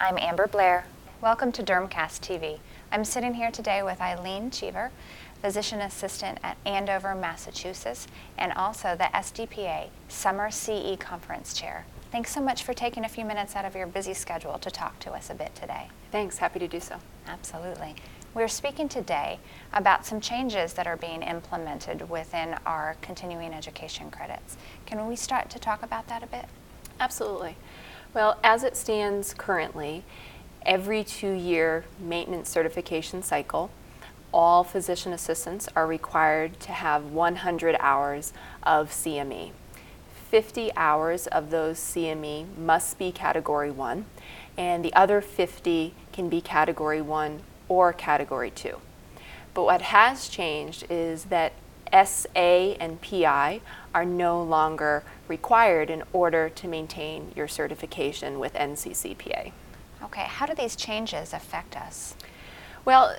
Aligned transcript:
I'm 0.00 0.18
Amber 0.18 0.48
Blair. 0.48 0.86
Welcome 1.20 1.52
to 1.52 1.62
Dermcast 1.62 2.18
TV. 2.20 2.58
I'm 2.90 3.04
sitting 3.04 3.34
here 3.34 3.52
today 3.52 3.80
with 3.80 4.00
Eileen 4.00 4.50
Cheever, 4.50 4.90
physician 5.40 5.80
assistant 5.80 6.38
at 6.42 6.56
Andover, 6.66 7.14
Massachusetts, 7.14 8.08
and 8.36 8.52
also 8.54 8.96
the 8.96 9.04
SDPA 9.14 9.90
Summer 10.08 10.50
CE 10.50 10.96
Conference 10.98 11.54
Chair. 11.54 11.86
Thanks 12.10 12.34
so 12.34 12.40
much 12.40 12.64
for 12.64 12.74
taking 12.74 13.04
a 13.04 13.08
few 13.08 13.24
minutes 13.24 13.54
out 13.54 13.64
of 13.64 13.76
your 13.76 13.86
busy 13.86 14.14
schedule 14.14 14.58
to 14.58 14.70
talk 14.70 14.98
to 14.98 15.12
us 15.12 15.30
a 15.30 15.34
bit 15.34 15.54
today. 15.54 15.88
Thanks, 16.10 16.38
happy 16.38 16.58
to 16.58 16.68
do 16.68 16.80
so. 16.80 16.96
Absolutely. 17.28 17.94
We're 18.34 18.48
speaking 18.48 18.88
today 18.88 19.38
about 19.72 20.04
some 20.04 20.20
changes 20.20 20.72
that 20.74 20.88
are 20.88 20.96
being 20.96 21.22
implemented 21.22 22.10
within 22.10 22.56
our 22.66 22.96
continuing 23.00 23.54
education 23.54 24.10
credits. 24.10 24.56
Can 24.86 25.06
we 25.06 25.14
start 25.14 25.50
to 25.50 25.60
talk 25.60 25.84
about 25.84 26.08
that 26.08 26.24
a 26.24 26.26
bit? 26.26 26.46
Absolutely. 26.98 27.56
Well, 28.14 28.38
as 28.44 28.62
it 28.62 28.76
stands 28.76 29.34
currently, 29.34 30.04
every 30.64 31.02
two 31.02 31.32
year 31.32 31.84
maintenance 31.98 32.48
certification 32.48 33.24
cycle, 33.24 33.70
all 34.32 34.62
physician 34.62 35.12
assistants 35.12 35.68
are 35.74 35.84
required 35.84 36.60
to 36.60 36.70
have 36.70 37.06
100 37.06 37.76
hours 37.80 38.32
of 38.62 38.90
CME. 38.90 39.50
50 40.30 40.70
hours 40.76 41.26
of 41.26 41.50
those 41.50 41.78
CME 41.78 42.56
must 42.56 43.00
be 43.00 43.10
Category 43.10 43.72
1, 43.72 44.06
and 44.56 44.84
the 44.84 44.94
other 44.94 45.20
50 45.20 45.92
can 46.12 46.28
be 46.28 46.40
Category 46.40 47.00
1 47.00 47.40
or 47.68 47.92
Category 47.92 48.50
2. 48.52 48.78
But 49.54 49.64
what 49.64 49.82
has 49.82 50.28
changed 50.28 50.86
is 50.88 51.24
that 51.24 51.52
SA 51.94 52.74
and 52.80 53.00
PI 53.00 53.60
are 53.94 54.04
no 54.04 54.42
longer 54.42 55.04
required 55.28 55.90
in 55.90 56.02
order 56.12 56.48
to 56.48 56.68
maintain 56.68 57.32
your 57.36 57.46
certification 57.46 58.38
with 58.38 58.54
NCCPA. 58.54 59.52
Okay, 60.02 60.24
how 60.24 60.46
do 60.46 60.54
these 60.54 60.76
changes 60.76 61.32
affect 61.32 61.76
us? 61.76 62.14
Well, 62.84 63.16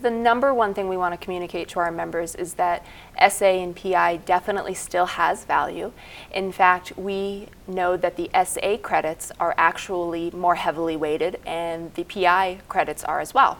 the 0.00 0.10
number 0.10 0.54
one 0.54 0.72
thing 0.72 0.88
we 0.88 0.96
want 0.96 1.12
to 1.12 1.22
communicate 1.22 1.68
to 1.70 1.80
our 1.80 1.90
members 1.90 2.34
is 2.34 2.54
that 2.54 2.86
SA 3.28 3.44
and 3.44 3.76
PI 3.76 4.16
definitely 4.18 4.72
still 4.72 5.04
has 5.04 5.44
value. 5.44 5.92
In 6.32 6.50
fact, 6.50 6.96
we 6.96 7.48
know 7.66 7.98
that 7.98 8.16
the 8.16 8.30
SA 8.44 8.78
credits 8.78 9.30
are 9.38 9.54
actually 9.58 10.30
more 10.30 10.54
heavily 10.54 10.96
weighted 10.96 11.40
and 11.44 11.92
the 11.94 12.04
PI 12.04 12.60
credits 12.68 13.04
are 13.04 13.20
as 13.20 13.34
well. 13.34 13.58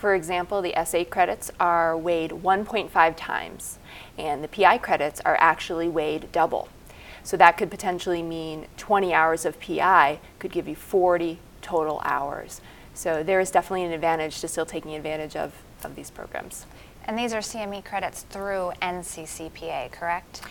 For 0.00 0.14
example, 0.14 0.62
the 0.62 0.74
SA 0.84 1.04
credits 1.04 1.50
are 1.58 1.96
weighed 1.96 2.30
1.5 2.30 3.14
times 3.16 3.78
and 4.16 4.44
the 4.44 4.48
PI 4.48 4.78
credits 4.78 5.20
are 5.22 5.36
actually 5.40 5.88
weighed 5.88 6.30
double. 6.30 6.68
So 7.24 7.36
that 7.36 7.56
could 7.56 7.68
potentially 7.68 8.22
mean 8.22 8.68
20 8.76 9.12
hours 9.12 9.44
of 9.44 9.58
PI 9.60 10.20
could 10.38 10.52
give 10.52 10.68
you 10.68 10.76
40 10.76 11.40
total 11.62 12.00
hours. 12.04 12.60
So 12.94 13.24
there 13.24 13.40
is 13.40 13.50
definitely 13.50 13.84
an 13.84 13.92
advantage 13.92 14.40
to 14.40 14.48
still 14.48 14.64
taking 14.64 14.94
advantage 14.94 15.34
of, 15.34 15.52
of 15.82 15.96
these 15.96 16.10
programs. 16.10 16.66
And 17.04 17.18
these 17.18 17.32
are 17.32 17.40
CME 17.40 17.84
credits 17.84 18.22
through 18.22 18.72
NCCPA, 18.80 19.90
correct? 19.90 20.42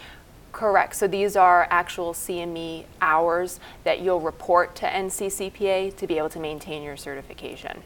Correct. 0.51 0.95
So 0.95 1.07
these 1.07 1.35
are 1.35 1.67
actual 1.69 2.13
CME 2.13 2.85
hours 3.01 3.59
that 3.83 4.01
you'll 4.01 4.21
report 4.21 4.75
to 4.77 4.87
NCCPA 4.87 5.95
to 5.95 6.07
be 6.07 6.17
able 6.17 6.29
to 6.29 6.39
maintain 6.39 6.81
your 6.81 6.97
certification. 6.97 7.83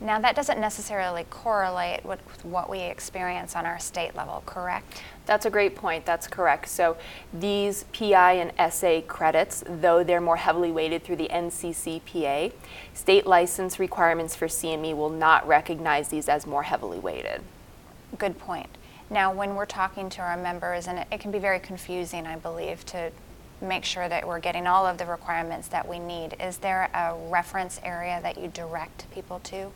Now, 0.00 0.18
that 0.20 0.34
doesn't 0.34 0.60
necessarily 0.60 1.24
correlate 1.30 2.04
with 2.04 2.20
what 2.44 2.68
we 2.68 2.80
experience 2.80 3.54
on 3.54 3.64
our 3.64 3.78
state 3.78 4.16
level, 4.16 4.42
correct? 4.44 5.02
That's 5.24 5.46
a 5.46 5.50
great 5.50 5.76
point. 5.76 6.04
That's 6.04 6.26
correct. 6.26 6.68
So 6.68 6.96
these 7.32 7.84
PI 7.92 8.32
and 8.32 8.72
SA 8.72 9.02
credits, 9.06 9.62
though 9.66 10.02
they're 10.02 10.20
more 10.20 10.36
heavily 10.36 10.72
weighted 10.72 11.04
through 11.04 11.16
the 11.16 11.28
NCCPA, 11.28 12.52
state 12.92 13.26
license 13.26 13.78
requirements 13.78 14.34
for 14.34 14.46
CME 14.46 14.96
will 14.96 15.10
not 15.10 15.46
recognize 15.46 16.08
these 16.08 16.28
as 16.28 16.46
more 16.46 16.64
heavily 16.64 16.98
weighted. 16.98 17.42
Good 18.18 18.38
point. 18.38 18.68
Now, 19.14 19.32
when 19.32 19.54
we're 19.54 19.64
talking 19.64 20.10
to 20.10 20.22
our 20.22 20.36
members, 20.36 20.88
and 20.88 20.98
it, 20.98 21.06
it 21.12 21.20
can 21.20 21.30
be 21.30 21.38
very 21.38 21.60
confusing, 21.60 22.26
I 22.26 22.34
believe, 22.34 22.84
to 22.86 23.12
make 23.60 23.84
sure 23.84 24.08
that 24.08 24.26
we're 24.26 24.40
getting 24.40 24.66
all 24.66 24.84
of 24.84 24.98
the 24.98 25.06
requirements 25.06 25.68
that 25.68 25.88
we 25.88 26.00
need. 26.00 26.34
Is 26.40 26.56
there 26.56 26.90
a 26.92 27.14
reference 27.30 27.80
area 27.84 28.18
that 28.22 28.36
you 28.36 28.48
direct 28.48 29.08
people 29.12 29.38
to? 29.44 29.70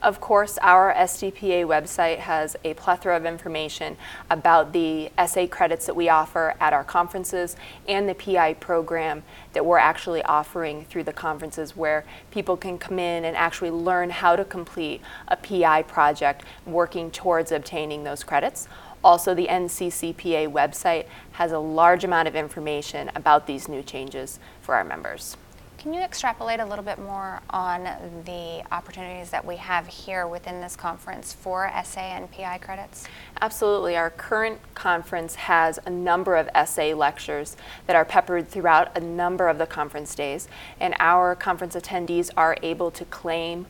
Of 0.00 0.20
course, 0.20 0.58
our 0.62 0.94
SDPA 0.94 1.66
website 1.66 2.18
has 2.18 2.56
a 2.62 2.74
plethora 2.74 3.16
of 3.16 3.26
information 3.26 3.96
about 4.30 4.72
the 4.72 5.10
SA 5.26 5.48
credits 5.48 5.86
that 5.86 5.96
we 5.96 6.08
offer 6.08 6.54
at 6.60 6.72
our 6.72 6.84
conferences 6.84 7.56
and 7.88 8.08
the 8.08 8.14
PI 8.14 8.54
program 8.54 9.24
that 9.54 9.66
we're 9.66 9.78
actually 9.78 10.22
offering 10.22 10.84
through 10.84 11.02
the 11.02 11.12
conferences 11.12 11.76
where 11.76 12.04
people 12.30 12.56
can 12.56 12.78
come 12.78 13.00
in 13.00 13.24
and 13.24 13.36
actually 13.36 13.72
learn 13.72 14.10
how 14.10 14.36
to 14.36 14.44
complete 14.44 15.00
a 15.26 15.36
PI 15.36 15.82
project 15.82 16.44
working 16.64 17.10
towards 17.10 17.50
obtaining 17.50 18.04
those 18.04 18.22
credits. 18.22 18.68
Also, 19.02 19.34
the 19.34 19.48
NCCPA 19.48 20.48
website 20.48 21.06
has 21.32 21.50
a 21.50 21.58
large 21.58 22.04
amount 22.04 22.28
of 22.28 22.36
information 22.36 23.10
about 23.16 23.48
these 23.48 23.68
new 23.68 23.82
changes 23.82 24.38
for 24.60 24.76
our 24.76 24.84
members. 24.84 25.36
Can 25.78 25.94
you 25.94 26.00
extrapolate 26.00 26.58
a 26.58 26.66
little 26.66 26.84
bit 26.84 26.98
more 26.98 27.40
on 27.50 27.84
the 28.24 28.64
opportunities 28.72 29.30
that 29.30 29.44
we 29.44 29.54
have 29.58 29.86
here 29.86 30.26
within 30.26 30.60
this 30.60 30.74
conference 30.74 31.32
for 31.32 31.70
SA 31.84 32.00
and 32.00 32.28
PI 32.32 32.58
credits? 32.58 33.06
Absolutely. 33.40 33.96
Our 33.96 34.10
current 34.10 34.58
conference 34.74 35.36
has 35.36 35.78
a 35.86 35.90
number 35.90 36.34
of 36.34 36.48
SA 36.68 36.94
lectures 36.96 37.56
that 37.86 37.94
are 37.94 38.04
peppered 38.04 38.48
throughout 38.48 38.98
a 38.98 39.00
number 39.00 39.46
of 39.46 39.58
the 39.58 39.66
conference 39.66 40.16
days, 40.16 40.48
and 40.80 40.96
our 40.98 41.36
conference 41.36 41.76
attendees 41.76 42.30
are 42.36 42.56
able 42.60 42.90
to 42.90 43.04
claim 43.04 43.66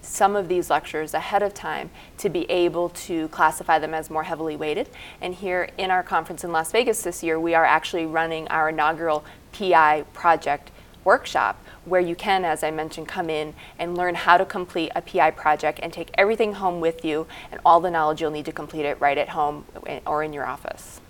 some 0.00 0.34
of 0.34 0.48
these 0.48 0.68
lectures 0.68 1.14
ahead 1.14 1.44
of 1.44 1.54
time 1.54 1.90
to 2.18 2.28
be 2.28 2.50
able 2.50 2.88
to 2.88 3.28
classify 3.28 3.78
them 3.78 3.94
as 3.94 4.10
more 4.10 4.24
heavily 4.24 4.56
weighted. 4.56 4.88
And 5.20 5.32
here 5.32 5.68
in 5.78 5.92
our 5.92 6.02
conference 6.02 6.42
in 6.42 6.50
Las 6.50 6.72
Vegas 6.72 7.02
this 7.04 7.22
year, 7.22 7.38
we 7.38 7.54
are 7.54 7.64
actually 7.64 8.06
running 8.06 8.48
our 8.48 8.70
inaugural 8.70 9.24
PI 9.52 10.02
project 10.12 10.72
workshop 11.04 11.62
where 11.84 12.00
you 12.00 12.14
can, 12.14 12.44
as 12.44 12.62
I 12.62 12.70
mentioned, 12.70 13.08
come 13.08 13.28
in 13.28 13.54
and 13.78 13.96
learn 13.96 14.14
how 14.14 14.36
to 14.36 14.44
complete 14.44 14.92
a 14.94 15.02
PI 15.02 15.32
project 15.32 15.80
and 15.82 15.92
take 15.92 16.10
everything 16.14 16.54
home 16.54 16.80
with 16.80 17.04
you 17.04 17.26
and 17.50 17.60
all 17.64 17.80
the 17.80 17.90
knowledge 17.90 18.20
you'll 18.20 18.30
need 18.30 18.46
to 18.46 18.52
complete 18.52 18.84
it 18.84 19.00
right 19.00 19.18
at 19.18 19.30
home 19.30 19.64
or 20.06 20.22
in 20.22 20.32
your 20.32 20.46
office. 20.46 21.00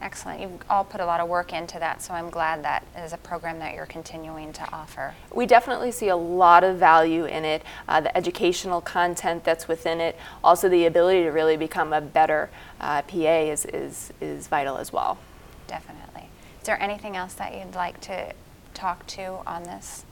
Excellent. 0.00 0.40
You've 0.40 0.52
all 0.70 0.84
put 0.84 1.00
a 1.00 1.06
lot 1.06 1.18
of 1.18 1.28
work 1.28 1.52
into 1.52 1.78
that, 1.80 2.00
so 2.02 2.14
I'm 2.14 2.30
glad 2.30 2.62
that 2.62 2.86
is 2.96 3.12
a 3.12 3.16
program 3.16 3.58
that 3.58 3.74
you're 3.74 3.86
continuing 3.86 4.52
to 4.52 4.72
offer. 4.72 5.14
We 5.34 5.44
definitely 5.44 5.90
see 5.90 6.08
a 6.08 6.16
lot 6.16 6.62
of 6.62 6.78
value 6.78 7.24
in 7.24 7.44
it, 7.44 7.62
uh, 7.88 8.00
the 8.02 8.16
educational 8.16 8.80
content 8.80 9.42
that's 9.42 9.66
within 9.66 10.00
it, 10.00 10.16
also 10.44 10.68
the 10.68 10.86
ability 10.86 11.24
to 11.24 11.30
really 11.30 11.56
become 11.56 11.92
a 11.92 12.00
better 12.00 12.48
uh, 12.80 13.02
PA 13.02 13.16
is, 13.16 13.64
is, 13.66 14.12
is 14.20 14.46
vital 14.46 14.76
as 14.76 14.92
well. 14.92 15.18
Definitely. 15.66 16.28
Is 16.60 16.66
there 16.66 16.80
anything 16.80 17.16
else 17.16 17.34
that 17.34 17.54
you'd 17.54 17.74
like 17.74 18.00
to 18.02 18.32
talk 18.78 19.06
to 19.08 19.40
on 19.46 19.64
this? 19.64 20.04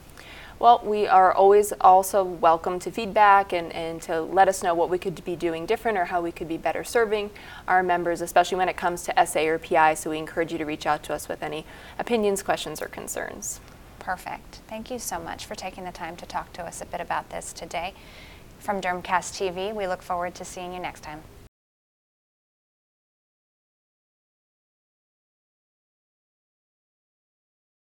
Well, 0.59 0.81
we 0.82 1.06
are 1.06 1.32
always 1.32 1.72
also 1.82 2.25
welcome 2.25 2.78
to 2.78 2.91
feedback 2.91 3.53
and, 3.53 3.71
and 3.75 4.00
to 4.03 4.22
let 4.22 4.49
us 4.49 4.62
know 4.62 4.75
what 4.75 4.88
we 4.88 4.97
could 4.97 5.22
be 5.22 5.37
doing 5.37 5.66
different 5.66 5.99
or 5.99 6.06
how 6.06 6.22
we 6.22 6.32
could 6.32 6.49
be 6.49 6.56
better 6.56 6.82
serving 6.82 7.31
our 7.69 7.82
members, 7.82 8.22
especially 8.22 8.56
when 8.56 8.69
it 8.69 8.77
comes 8.77 9.03
to 9.04 9.27
SA 9.27 9.41
or 9.41 9.59
PI. 9.59 9.94
So 9.94 10.10
we 10.10 10.19
encourage 10.19 10.53
you 10.53 10.59
to 10.59 10.65
reach 10.65 10.87
out 10.87 11.03
to 11.04 11.12
us 11.12 11.28
with 11.28 11.43
any 11.43 11.66
opinions, 11.99 12.43
questions, 12.43 12.81
or 12.81 12.87
concerns. 12.87 13.60
Perfect. 13.99 14.60
Thank 14.66 14.91
you 14.91 14.98
so 14.98 15.19
much 15.19 15.44
for 15.44 15.54
taking 15.54 15.84
the 15.84 15.93
time 15.93 16.16
to 16.16 16.27
talk 16.27 16.54
to 16.54 16.62
us 16.62 16.81
a 16.81 16.87
bit 16.87 17.03
about 17.03 17.28
this 17.28 17.53
today. 17.53 17.93
From 18.59 18.81
Dermcast 18.81 19.34
TV, 19.34 19.75
we 19.75 19.87
look 19.87 20.00
forward 20.00 20.34
to 20.37 20.44
seeing 20.44 20.72
you 20.72 20.81
next 20.81 21.03
time. 21.03 21.22